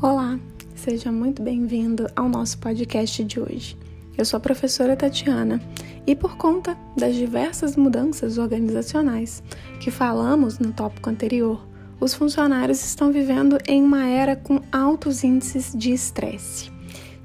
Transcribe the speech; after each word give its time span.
Olá, 0.00 0.38
seja 0.76 1.10
muito 1.10 1.42
bem-vindo 1.42 2.06
ao 2.14 2.28
nosso 2.28 2.56
podcast 2.58 3.24
de 3.24 3.40
hoje. 3.40 3.76
Eu 4.16 4.24
sou 4.24 4.36
a 4.36 4.40
professora 4.40 4.94
Tatiana 4.94 5.60
e, 6.06 6.14
por 6.14 6.36
conta 6.36 6.78
das 6.96 7.16
diversas 7.16 7.74
mudanças 7.74 8.38
organizacionais 8.38 9.42
que 9.80 9.90
falamos 9.90 10.60
no 10.60 10.72
tópico 10.72 11.10
anterior, 11.10 11.66
os 11.98 12.14
funcionários 12.14 12.84
estão 12.84 13.10
vivendo 13.10 13.58
em 13.66 13.82
uma 13.82 14.06
era 14.06 14.36
com 14.36 14.60
altos 14.70 15.24
índices 15.24 15.72
de 15.76 15.90
estresse. 15.90 16.70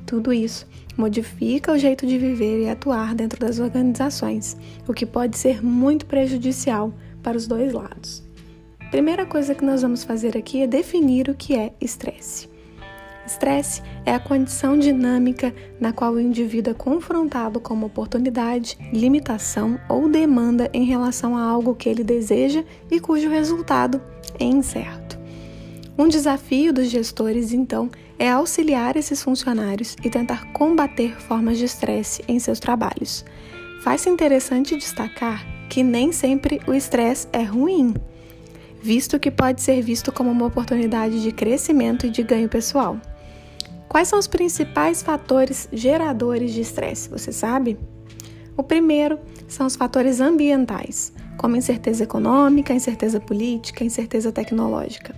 Tudo 0.03 0.33
isso 0.33 0.67
modifica 0.97 1.73
o 1.73 1.77
jeito 1.77 2.07
de 2.07 2.17
viver 2.17 2.63
e 2.63 2.69
atuar 2.69 3.13
dentro 3.13 3.39
das 3.39 3.59
organizações, 3.59 4.57
o 4.87 4.95
que 4.95 5.05
pode 5.05 5.37
ser 5.37 5.63
muito 5.63 6.07
prejudicial 6.07 6.91
para 7.21 7.37
os 7.37 7.45
dois 7.45 7.71
lados. 7.71 8.23
Primeira 8.89 9.27
coisa 9.27 9.53
que 9.53 9.63
nós 9.63 9.83
vamos 9.83 10.03
fazer 10.03 10.35
aqui 10.35 10.63
é 10.63 10.67
definir 10.67 11.29
o 11.29 11.35
que 11.35 11.55
é 11.55 11.71
estresse. 11.79 12.51
Estresse 13.25 13.81
é 14.05 14.13
a 14.13 14.19
condição 14.19 14.77
dinâmica 14.77 15.53
na 15.79 15.93
qual 15.93 16.13
o 16.13 16.19
indivíduo 16.19 16.71
é 16.71 16.73
confrontado 16.73 17.59
com 17.59 17.73
uma 17.73 17.87
oportunidade, 17.87 18.77
limitação 18.91 19.79
ou 19.87 20.09
demanda 20.09 20.69
em 20.73 20.83
relação 20.83 21.37
a 21.37 21.41
algo 21.41 21.73
que 21.73 21.87
ele 21.87 22.03
deseja 22.03 22.63
e 22.91 22.99
cujo 22.99 23.29
resultado 23.29 24.01
é 24.39 24.43
incerto. 24.43 25.17
Um 25.97 26.07
desafio 26.07 26.73
dos 26.73 26.89
gestores, 26.89 27.53
então, 27.53 27.89
é 28.19 28.29
auxiliar 28.29 28.97
esses 28.97 29.21
funcionários 29.21 29.95
e 30.03 30.09
tentar 30.09 30.51
combater 30.51 31.15
formas 31.21 31.57
de 31.57 31.65
estresse 31.65 32.23
em 32.27 32.39
seus 32.39 32.59
trabalhos. 32.59 33.23
Faz-se 33.83 34.09
interessante 34.09 34.75
destacar 34.75 35.45
que 35.69 35.83
nem 35.83 36.11
sempre 36.11 36.59
o 36.67 36.73
estresse 36.73 37.27
é 37.31 37.43
ruim, 37.43 37.93
visto 38.81 39.19
que 39.19 39.31
pode 39.31 39.61
ser 39.61 39.81
visto 39.81 40.11
como 40.11 40.29
uma 40.29 40.45
oportunidade 40.45 41.21
de 41.21 41.31
crescimento 41.31 42.05
e 42.05 42.09
de 42.09 42.21
ganho 42.21 42.49
pessoal. 42.49 42.99
Quais 43.93 44.07
são 44.07 44.17
os 44.17 44.25
principais 44.25 45.03
fatores 45.03 45.69
geradores 45.71 46.51
de 46.51 46.61
estresse? 46.61 47.07
Você 47.09 47.31
sabe? 47.31 47.77
O 48.57 48.63
primeiro 48.63 49.19
são 49.47 49.67
os 49.67 49.75
fatores 49.75 50.19
ambientais, 50.19 51.13
como 51.37 51.55
incerteza 51.55 52.03
econômica, 52.03 52.73
incerteza 52.73 53.19
política, 53.19 53.83
incerteza 53.83 54.31
tecnológica. 54.31 55.15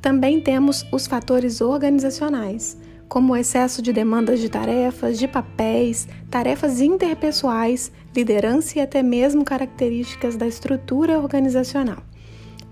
Também 0.00 0.40
temos 0.40 0.86
os 0.92 1.08
fatores 1.08 1.60
organizacionais, 1.60 2.78
como 3.08 3.32
o 3.32 3.36
excesso 3.36 3.82
de 3.82 3.92
demandas 3.92 4.38
de 4.38 4.48
tarefas, 4.48 5.18
de 5.18 5.26
papéis, 5.26 6.06
tarefas 6.30 6.80
interpessoais, 6.80 7.90
liderança 8.14 8.78
e 8.78 8.80
até 8.80 9.02
mesmo 9.02 9.44
características 9.44 10.36
da 10.36 10.46
estrutura 10.46 11.18
organizacional. 11.18 12.04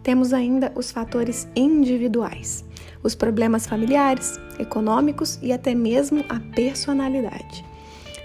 Temos 0.05 0.33
ainda 0.33 0.71
os 0.77 0.93
fatores 0.93 1.49
individuais, 1.57 2.65
os 3.07 3.15
problemas 3.15 3.67
familiares, 3.67 4.39
econômicos 4.59 5.39
e 5.41 5.53
até 5.53 5.75
mesmo 5.75 6.25
a 6.29 6.41
personalidade. 6.55 7.65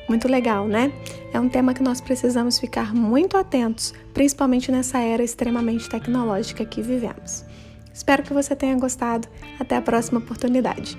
Muito 0.09 0.27
legal, 0.27 0.67
né? 0.67 0.91
É 1.31 1.39
um 1.39 1.47
tema 1.47 1.73
que 1.73 1.83
nós 1.83 2.01
precisamos 2.01 2.59
ficar 2.59 2.93
muito 2.93 3.37
atentos, 3.37 3.93
principalmente 4.13 4.71
nessa 4.71 4.99
era 4.99 5.23
extremamente 5.23 5.87
tecnológica 5.87 6.65
que 6.65 6.81
vivemos. 6.81 7.45
Espero 7.93 8.23
que 8.23 8.33
você 8.33 8.55
tenha 8.55 8.77
gostado. 8.77 9.27
Até 9.59 9.77
a 9.77 9.81
próxima 9.81 10.19
oportunidade. 10.19 10.97